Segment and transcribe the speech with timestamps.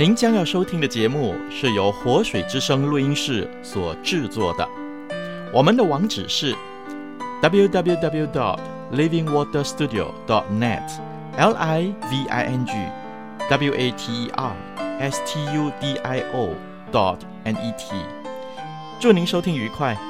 [0.00, 4.66] 您将要收听的节目是由活水之声录音室所制作的。
[5.52, 6.56] 我们的网址是
[7.42, 8.58] www.dot
[8.94, 10.90] livingwaterstudio.dot net
[11.36, 12.72] l i v i n g
[13.50, 14.56] w a t e r
[15.00, 16.54] s t u d i o
[16.90, 17.94] dot n e t。
[18.98, 20.09] 祝您收听愉快。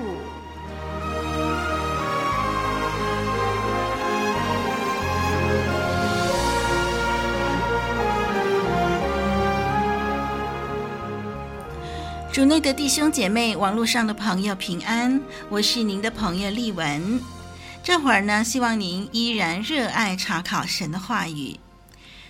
[12.31, 17.19] 主内的弟兄姐妹，网络上的朋友平安，我是您的朋友丽文。
[17.83, 21.59] 这会儿呢，希望您依然热爱查考神的话语。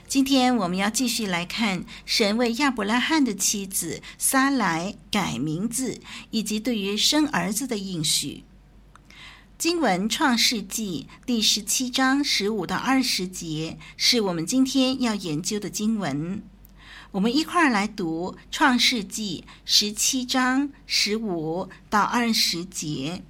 [0.08, 8.44] 今天我们要继续来看神为亚伯拉罕的妻子撒莱改名字，以及对于生儿子的应许。
[9.60, 16.42] 经文《创世记》第十七章十五到二十节，是我们今天要研究的经文。
[17.12, 23.22] 我们一块儿来读《创世记》十七章十五到二十节。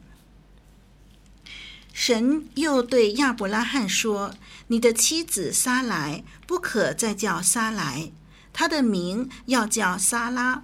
[1.92, 4.36] 神又对亚伯拉罕说
[4.68, 8.12] ：“你的妻子撒莱不可再叫撒莱，
[8.54, 10.64] 她的名要叫撒拉。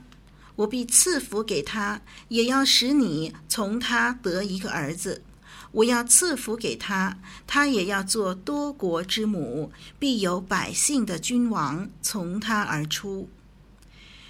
[0.57, 5.23] 我必赐福给她，也要使你从她得一个儿子。”
[5.71, 13.29] 我要赐福给他，他也要做多国之母，必有百姓的君王从他而出。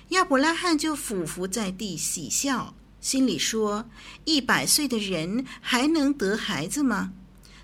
[0.09, 3.89] 亚伯拉罕就俯伏在地喜笑，心里说：
[4.25, 7.13] 一百岁的人还能得孩子吗？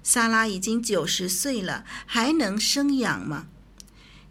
[0.04, 3.48] 撒拉已经九十岁了，还能生养吗？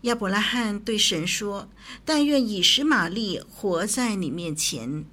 [0.03, 1.69] 亚伯拉罕对神说：
[2.05, 5.05] 但愿以实玛利活在你面前。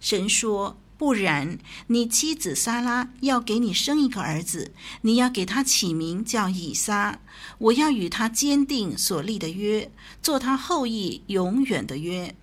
[0.00, 0.78] 神说。
[0.96, 4.72] 不然，你妻子撒拉要给你生一个儿子，
[5.02, 7.18] 你要给他起名叫以撒。
[7.58, 9.90] 我要与他坚定所立的约，
[10.22, 12.34] 做他后裔永远的约。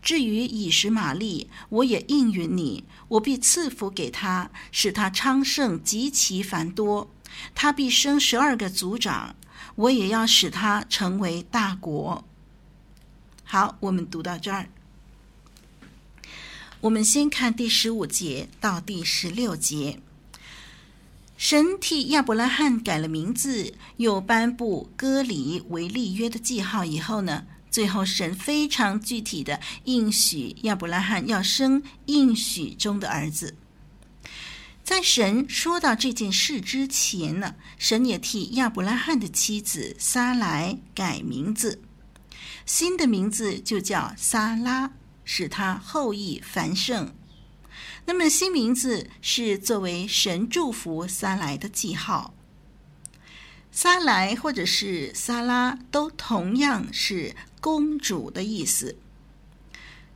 [0.00, 7.10] 至于以实玛利，我也应允你，我必赐福给他，使他昌盛极其繁多。
[7.54, 9.36] 他必生十二个族长，
[9.74, 12.24] 我也要使他成为大国。
[13.44, 14.70] 好，我们读到这儿。
[16.82, 20.00] 我们先看第十五节到第十六节。
[21.36, 33.56] 神替亚伯拉罕改了名字，又颁布割礼为立约的记号以后呢，最后神非常具体的应许亚伯拉罕要生应许中的儿子。
[34.84, 41.82] 在神说到这件事之前呢，神也替亚伯拉罕的妻子撒莱改名字，
[42.64, 44.92] 新的名字就叫撒拉。
[45.30, 47.14] 使他后裔繁盛。
[48.06, 52.32] 那么新名字是作为神祝福撒莱的记号。
[53.70, 58.96] 撒莱或者是撒拉都同样是公主的意思。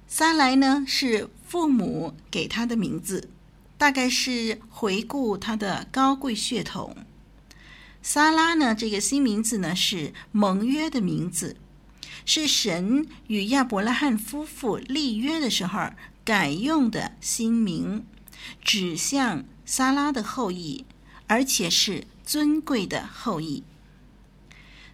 [0.09, 3.29] 撒莱呢是父母给她的名字，
[3.77, 6.97] 大概是回顾她的高贵血统。
[8.01, 11.59] 撒拉呢这个新名字呢是盟约的名字。
[12.25, 15.91] 是神与亚伯拉罕夫妇立约的时候
[16.25, 18.05] 改用的新名，
[18.63, 20.85] 指向撒拉的后裔，
[21.27, 23.65] 而且是尊贵的后裔。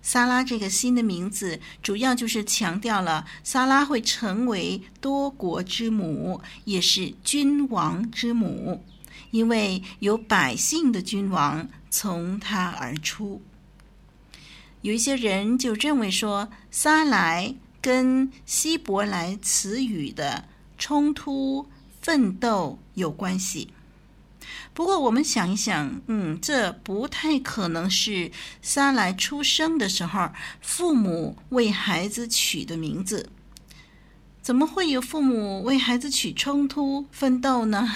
[0.00, 8.82] 撒拉这个新的名字，主要就是强调了撒拉会成为多国之母，也是君王之母，
[9.32, 13.42] 因为有百姓的君王从他而出。
[14.88, 20.48] 有一些人就认为说，撒莱跟希伯来词语的
[20.78, 21.68] 冲突、
[22.00, 23.68] 奋斗有关系。
[24.72, 28.32] 不过，我们想一想，嗯，这不太可能是
[28.62, 30.30] 撒莱出生的时候
[30.62, 33.28] 父母为孩子取的名字。
[34.40, 37.94] 怎么会有父母为孩子取冲突、奋斗呢？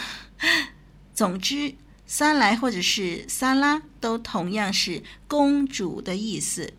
[1.15, 1.75] 总之，
[2.07, 6.75] 撒莱或者是撒拉都同样是公主的意思。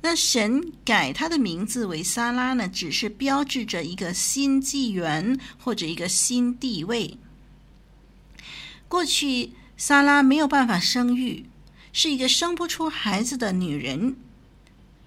[0.00, 7.18] 那神改他的名字为撒拉呢，只是标志着一个新纪元或者一个新地位。
[8.88, 11.46] 过去撒拉没有办法生育，
[11.92, 14.16] 是一个生不出孩子的女人，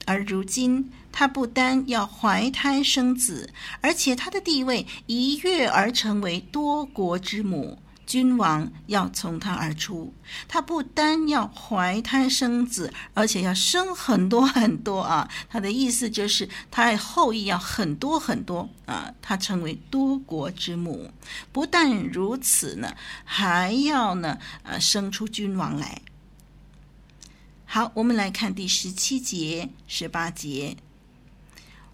[0.06, 7.80] 而如今她不单要怀胎生子，而且她的地位一跃而成为多国之母。
[8.08, 10.14] 君王要从他而出，
[10.48, 15.30] 他不单要怀胎生子，而且要生很多很多啊！
[15.50, 19.14] 他的意思就是，他的后裔要很多很多啊！
[19.22, 21.12] 他成为多国之母，
[21.52, 22.96] 不但如此呢，
[23.26, 26.02] 还要呢，呃，生出君王来。
[27.66, 30.78] 好，我们来看第十七节、十八节，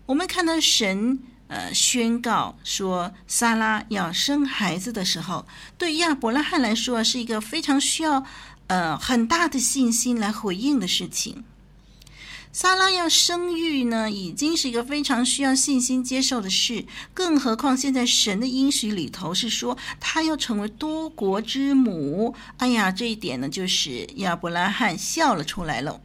[0.06, 1.20] 我们看到神。
[1.54, 5.46] 呃，宣告说，萨拉要生孩子的时候，
[5.78, 8.26] 对亚伯拉罕来说是一个非常需要
[8.66, 11.44] 呃很大的信心来回应的事情。
[12.52, 22.34] 萨拉要生育呢，已经是一个非常需要信心接受的事，更何况现在神的应许里头是说他要成为多国之母。
[22.58, 26.02] 哎呀，这一点呢，就是亚伯拉罕笑了出来了。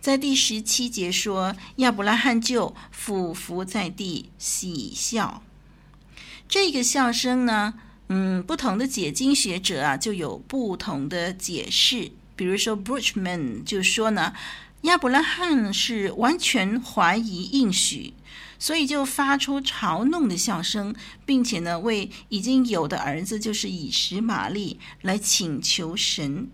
[0.00, 5.42] 在第十七节说，亚伯拉罕就俯伏在地喜笑。
[6.48, 7.74] 这个笑声呢，
[8.08, 12.12] 嗯，不同的解经学者啊，就有不同的解释。
[12.36, 14.32] 比如说，Bruchman 就说呢，
[14.82, 18.14] 亚伯拉罕是完全怀疑应许，
[18.58, 20.94] 所以就发出嘲弄的笑声，
[21.26, 26.48] 并且呢，为已经有的儿子，就是以实玛利来请求神。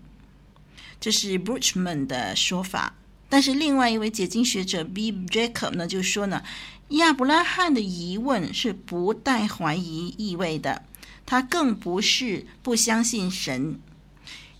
[0.99, 2.95] 这是 Bruchman 的说法。
[3.27, 5.11] 但是另外一位解经学者 B.
[5.11, 6.43] Jacob 呢，就说呢，
[6.89, 10.83] 亚伯拉罕的疑问是不带怀疑意味的，
[11.25, 13.79] 他更不是不相信神。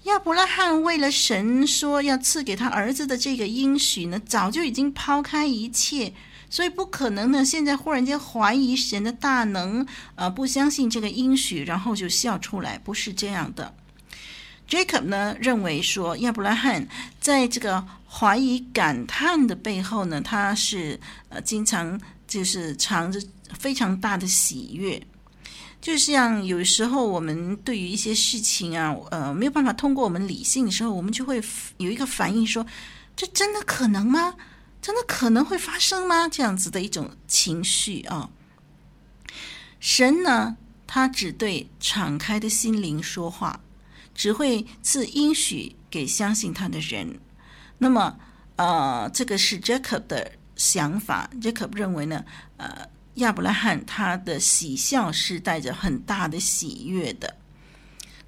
[0.03, 6.13] 亚伯拉罕为了神说要赐给他儿子的这个应许呢，早就已经抛开一切，
[6.49, 9.85] 所以不可能呢，现在忽然间怀疑神的大能，
[10.15, 13.73] 呃，不相信这个应许，然后就笑出来，不是这样的。
[14.67, 16.87] Jacob 呢，认为说，亚伯拉罕
[17.19, 23.21] 在这个怀疑感叹的背后呢，他是呃经常就是藏着
[23.59, 25.01] 非常大的喜悦，
[25.79, 31.41] 就像有时候我们对于一些事情啊，呃没有办法通过我们理性的时候，我们就会
[31.77, 32.65] 有一个反应说，
[33.15, 34.33] 这真的可能吗？
[34.81, 36.27] 真的可能会发生吗？
[36.27, 38.29] 这样子的一种情绪啊。
[39.79, 40.57] 神呢，
[40.87, 43.59] 他只对敞开的心灵说话。
[44.15, 47.19] 只会赐应许给相信他的人。
[47.77, 48.17] 那么，
[48.55, 51.29] 呃，这个是 Jacob 的想法。
[51.41, 52.23] Jacob 认为呢，
[52.57, 57.35] 呃，亚伯拉罕他的喜笑是带着很大的喜悦的。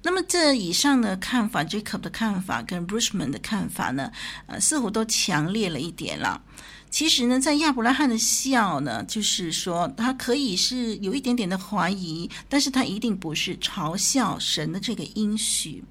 [0.02, 4.12] 那么，这以上的看法，Jacob 的看法跟 Bruchman 的看法呢，
[4.46, 6.40] 呃，似乎都强烈了一点了。
[6.90, 15.84] 其实呢，在亚伯拉罕的笑呢，就是说他可以是有一点点的怀疑，但是他一定不是嘲笑神的这个应许。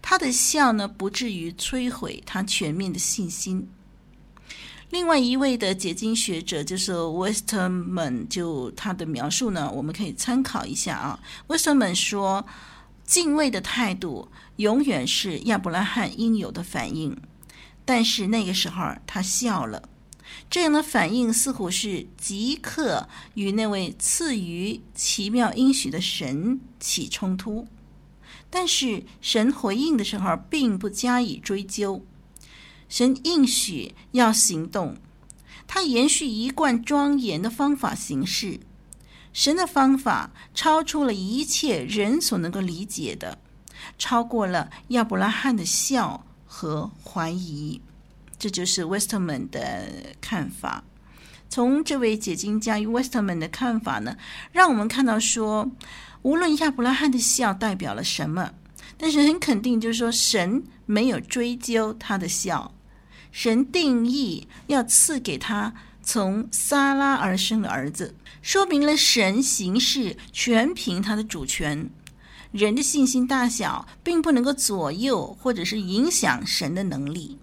[0.00, 3.68] 他的笑呢，不至于摧毁他全面的信心。
[4.90, 11.20] 另外一位的解经学者就是 Westerman，就他的描述呢，我们可以参考一下啊。
[11.48, 12.46] Westerman 说，
[13.04, 17.16] 敬畏的态度永远是亚伯拉罕应有的反应，
[17.84, 19.88] 但是那个时候他笑了。
[20.50, 27.66] 这样的反应似乎是即刻与那位赐予奇妙应许的神起冲突，
[28.50, 32.04] 但是神回应的时候并不加以追究。
[32.88, 34.96] 神应许要行动，
[35.66, 38.60] 他延续一贯庄严的方法行事。
[39.32, 43.38] 神的方法超出了一切人所能够理解的，
[43.96, 47.80] 超过了亚伯拉罕的笑和怀疑。
[48.42, 49.86] 这就是 Westerman 的
[50.20, 50.82] 看法。
[51.48, 54.16] 从这位解经家与 Westerman 的看法呢，
[54.50, 55.70] 让我们看到说，
[56.22, 58.50] 无论亚伯拉罕的笑代表了什么，
[58.98, 62.74] 但是很肯定就是说，神没有追究他的笑，
[63.30, 65.72] 神定义要赐给他
[66.02, 71.88] 从撒拉而生的儿子，说明了神行事全凭他的主权。
[72.50, 77.38] 人的信心大小，并不能够左右或者是影响神的能力。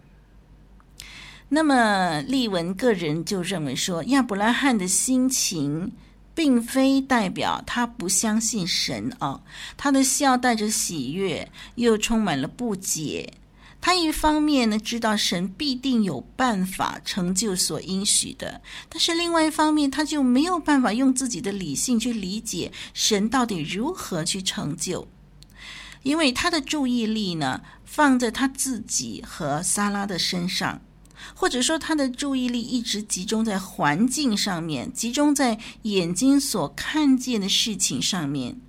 [1.51, 5.91] 那么，利文个人就认为说，亚伯拉罕的心情
[6.35, 9.41] 并非代表他不相信神啊，
[9.75, 13.33] 他的笑带着喜悦，又充满了不解。
[13.81, 25.07] 他一方面呢，知道神必定有办法成就所应许的，但是另外一方面，他就没有办法用自己的理性去理解神到底如何去成就。
[26.03, 30.81] 因为他的注意力呢放在他自己和撒拉的身上，
[31.35, 38.59] 或者说他的注意力一直集中在环境上面，集中在眼睛所看见的事情上面，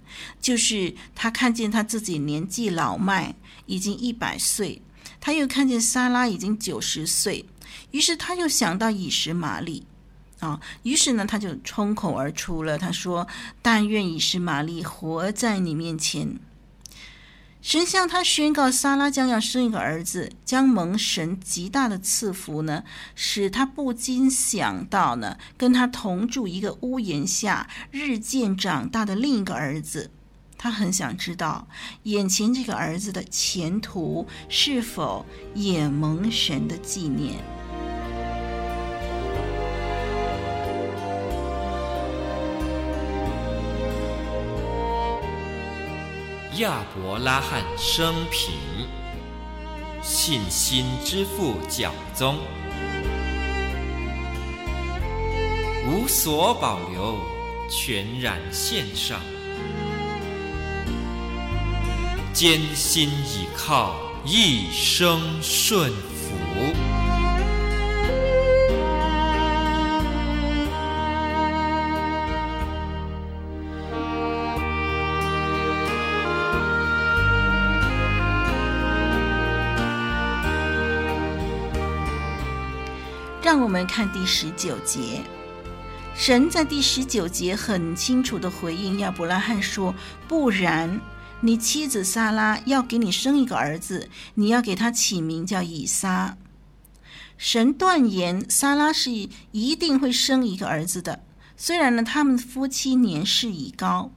[0.40, 3.34] 就是他看见他自己年纪老迈，
[3.66, 4.82] 已经一百岁，
[5.20, 7.44] 他又看见莎拉已经九十岁，
[7.90, 9.86] 于是他又想到以实玛利。
[10.40, 13.28] 啊、于是呢，他就冲口而出了，他说
[13.60, 16.38] ：“但愿以实玛利活在你面前。”
[17.62, 30.10] 神向他宣告，撒拉将要生一个儿子，将蒙神极大的赐福呢，使他不禁想到呢，跟他同住一个屋檐下、日渐长大的另一个儿子。
[30.56, 31.68] 他很想知道，
[32.04, 35.24] 眼前这个儿子的前途是否
[35.54, 37.42] 也蒙神的纪念。
[46.60, 48.52] 亚伯拉罕生平，
[50.02, 52.36] 信心之父教宗，
[55.86, 57.16] 无所保留，
[57.70, 59.18] 全然献上，
[62.34, 66.99] 艰辛倚靠，一生顺服。
[83.70, 85.22] 我们看第十九节，
[86.12, 89.94] 神在第十九节很清楚地回应亚伯拉罕说
[90.26, 91.00] ：“不然，
[91.40, 96.36] 你妻子撒拉要给你生一个儿子，你要给他起名叫以撒。”
[97.38, 99.12] 神断言撒拉是
[99.52, 101.22] 一定会生一个儿子的。
[101.56, 104.10] 虽然呢，他们夫妻年事已高，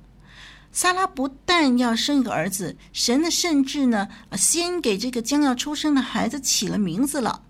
[0.72, 7.43] 撒拉不但要生一个儿子，神呢甚至呢，先给这个将要出生的孩子起了名字了。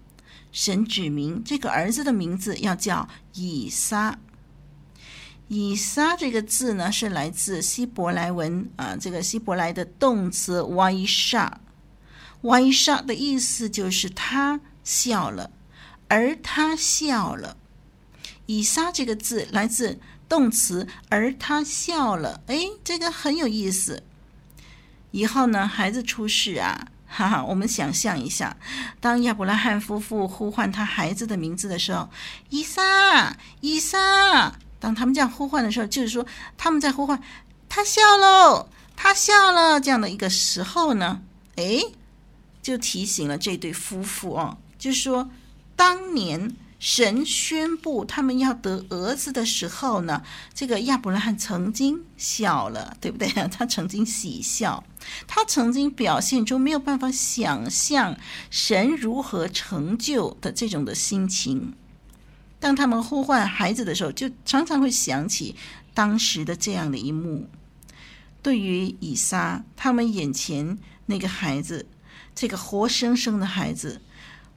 [0.54, 4.18] 神指明这个儿子的名字要叫以撒。
[5.50, 15.52] 以撒这个字呢，是来自希伯来文啊，这个希伯来的动词 “vayisha”，“vayisha” 的意思就是他笑了，
[16.08, 17.58] 而他笑了。
[18.46, 24.02] 以撒这个字来自动词“而他笑了”，哎，这个很有意思。
[25.12, 26.88] 以后呢，孩子出世啊。
[27.16, 28.58] 哈哈，我们想象一下，
[29.00, 32.10] 当亚伯拉罕夫妇呼唤他孩子的名字的时候，
[32.50, 34.52] 伊莎，伊莎。
[34.80, 36.26] 当他们这样呼唤的时候，就是说
[36.58, 37.22] 他们在呼唤，
[37.70, 39.80] 他笑喽，他笑了。
[39.80, 41.22] 这样的一个时候呢，
[41.56, 41.80] 哎，
[42.64, 45.30] 就提醒了这对夫妇哦，就是说
[45.76, 46.56] 当年。
[46.84, 50.22] 神宣布他们要得儿子的时候呢，
[50.54, 53.30] 这个亚伯拉罕曾经笑了，对不对？
[53.48, 54.84] 他曾经喜笑，
[55.26, 58.18] 他曾经表现出没有办法想象
[58.50, 61.74] 神如何成就的这种的心情。
[62.60, 65.56] 当他们呼唤孩子的时候，就常常会想起
[65.94, 67.48] 当时的这样的一幕。
[68.42, 71.86] 对于以撒，他们眼前那个孩子，
[72.36, 74.02] 这个活生生的孩子。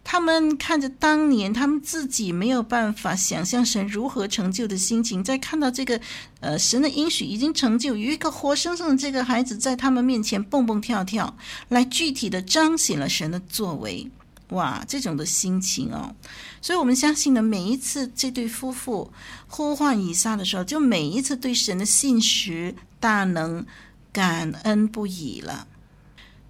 [0.09, 6.01] 他们看着当年他们自己没有办法想象神如何成就的心情，在看到这个，
[6.39, 11.37] 呃，神的应许已经成就，有一个活生生的这个孩子在他们面前蹦蹦跳跳，
[11.71, 14.09] 来具体的彰显了神的作为，
[14.51, 16.15] 哇，这种的心情哦，
[16.63, 19.11] 所以我们相信呢，每一次这对夫妇
[19.49, 23.67] 呼唤以撒的时候，就每一次对神的信实大能
[24.13, 25.67] 感恩不已了。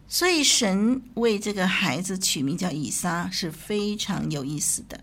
[0.09, 5.03] 所以，神为这个孩子取名叫以撒是非常有意思的。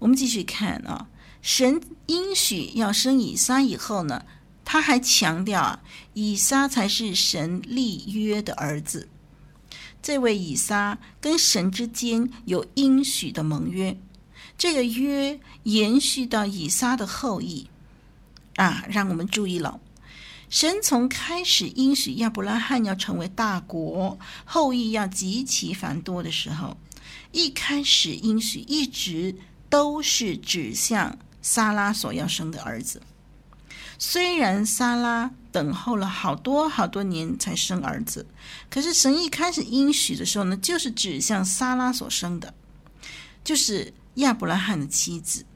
[0.00, 1.08] 我们继续看啊，
[1.40, 4.24] 神应许要生以撒以后呢，
[4.64, 5.82] 他还强调啊，
[6.14, 9.08] 以撒才是神立约的儿子。
[10.02, 13.96] 这位以撒跟神之间有应许的盟约，
[14.58, 17.68] 这个约延续到以撒的后裔
[18.56, 19.78] 啊，让我们注意了。
[20.50, 26.76] 神从开始应许亚伯拉罕要成为大国，后裔要极其繁多的时候，
[27.30, 29.36] 一开始应许一直
[29.68, 33.00] 都是指向撒拉所要生的儿子。
[33.96, 38.26] 虽然撒拉等候了好多好多年才生儿子，
[38.68, 42.52] 可是神一开始应许的时候呢，就是指向撒拉所生的，
[43.44, 45.46] 就是亚伯拉罕的妻子，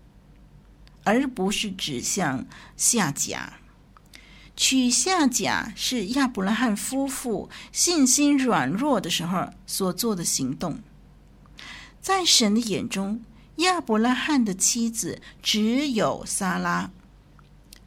[1.02, 2.46] 而不是指向
[2.76, 3.54] 夏甲。
[4.66, 10.78] 娶夏甲是亚伯拉罕夫妇信心软弱的时候所做的行动。
[12.00, 13.20] 在神的眼中，
[13.56, 16.90] 亚伯拉罕的妻子只有撒拉，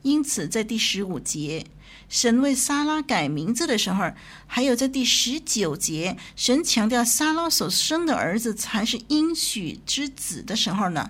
[0.04, 1.66] 因此，在第十五节，
[2.08, 4.12] 神为撒拉改名字的时候，
[4.46, 11.10] 还有在第十九节，神强调撒拉所生的儿子才是应许之子的时候呢，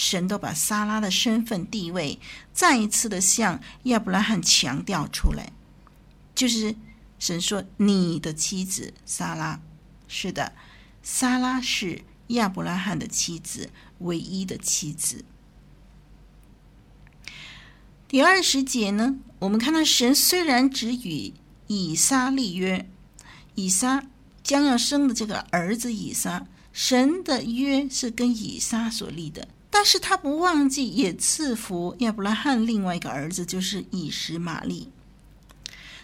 [0.00, 2.20] 神都把撒拉的身份地位
[2.52, 5.52] 再一次的向亚伯拉罕强调出来，
[6.36, 6.76] 就是
[7.18, 9.60] 神说：“你的妻子撒拉，
[10.06, 10.52] 是的，
[11.02, 15.24] 撒拉是亚伯拉罕的妻子，唯一的妻子。”
[18.06, 21.34] 第二十节呢，我们看到神虽然只与
[21.66, 22.88] 以撒立约，
[23.56, 24.04] 以撒
[24.44, 34.90] 将要生的这个儿子以撒，神的约是跟以撒所立的，但是他不忘记也赐福亚伯拉罕另外一个儿子，就是以实玛利。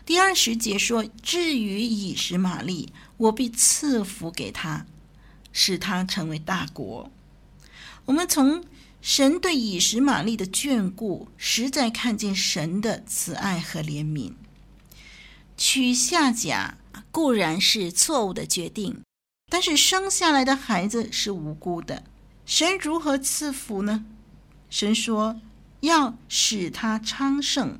[0.07, 4.87] 第二十节说：“至于以实玛利，我必赐福给他，
[5.53, 7.11] 使他成为大国。”
[8.07, 8.63] 我们从
[9.03, 14.35] 神对以实玛利的眷顾，实在看见神的慈爱和怜悯。
[15.57, 16.79] 娶夏甲
[17.11, 19.03] 固然是错误的决定，
[19.51, 22.05] 但是生下来的孩子是无辜的。
[22.47, 24.05] 神如何赐福呢？
[24.69, 25.41] 神说
[25.81, 27.79] 要使他昌盛，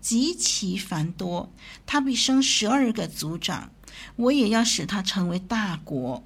[0.00, 1.52] 极其繁多，
[1.84, 3.70] 他必生十二个族长，
[4.16, 6.22] 我也要使他成为大国。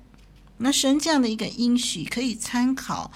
[0.59, 3.11] 那神这样的一个应许可以参考。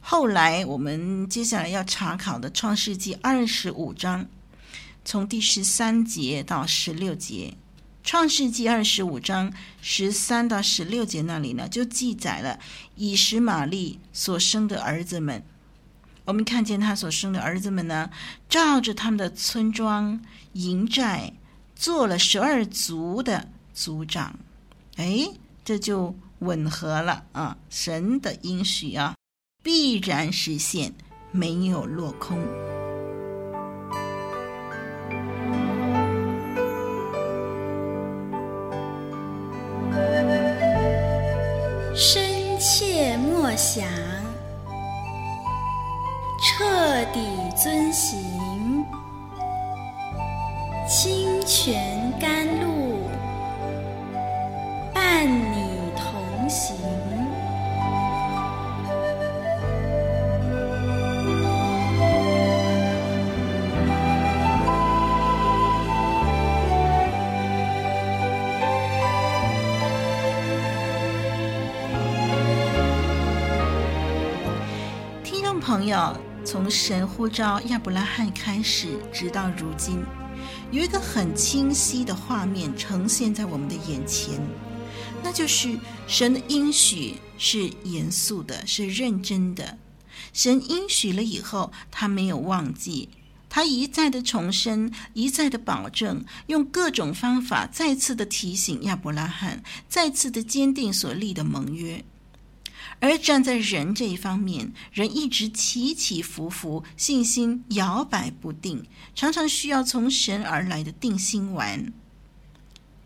[0.00, 4.26] 后来，我们接下来要查考的《创世纪》二十五章，
[5.04, 7.54] 从第十三节到十六节，
[8.08, 12.58] 《创世纪》二十五章十三到十六节那里呢，就记载了
[12.96, 15.44] 以实玛利所生的儿子们。
[16.24, 18.08] 我们看见他所生的儿子们呢，
[18.48, 20.18] 照着他们的村庄
[20.54, 21.34] 营寨，
[21.76, 24.38] 做了十二族的族长。
[24.96, 25.28] 哎，
[25.62, 29.14] 这就吻合了啊，神的应许啊。
[29.62, 30.94] 必然实现，
[31.30, 32.38] 没有落空。
[43.58, 43.84] 想，
[46.40, 47.20] 彻底
[47.60, 48.86] 遵行，
[50.88, 51.97] 清泉
[75.88, 79.98] 友，从神呼召亚伯拉罕开始，直到如今，
[80.70, 84.38] 有一个很清晰的画面呈现在我们的眼前，
[85.22, 89.78] 那就是神的应许是严肃的，是认真的。
[90.32, 93.08] 神应许了以后，他没有忘记，
[93.48, 102.04] 他一再的重申，一再的保证，用各种方法再次的提醒亚伯拉罕，再次的坚定所立的盟约。
[103.00, 108.84] 而站在人这一方面，人一直起起伏伏，信心摇摆不定，
[109.14, 111.92] 常常需要从神而来的定心丸。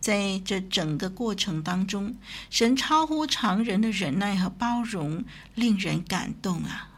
[0.01, 2.17] 在这整个过程当中，
[2.51, 5.25] 神超乎常人的忍耐和包容，
[5.55, 6.89] 令人感动啊！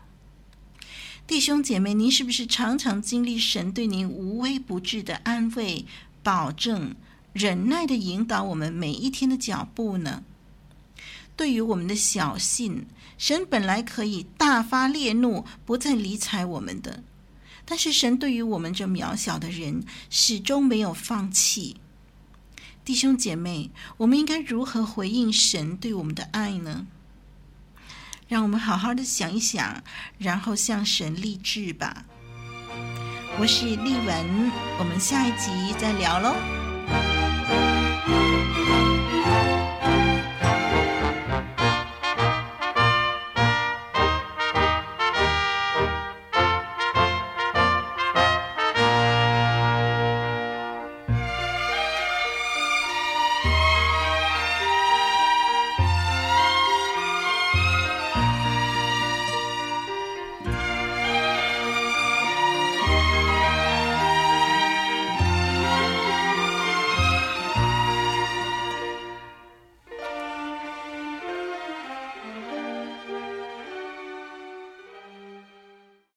[1.27, 5.85] 弟兄姐妹，您是不是常常经历神对您无微不至的安慰、
[6.23, 6.95] 保证、
[7.33, 10.23] 忍耐的引导我们每一天的脚步呢？
[11.37, 12.87] 对于我们的小信，
[13.19, 17.03] 神本来可以大发烈怒，不再理睬我们的，
[17.65, 21.77] 但是神对于我们这渺小的人，始终没有放弃。
[22.85, 26.87] 弟兄姐妹，我们应该如何回应神对我们的爱呢？
[28.29, 29.83] 让我们好好的想一想，
[30.19, 32.05] 然后向神立志吧。
[33.39, 36.35] 我是丽文，我们下一集再聊喽。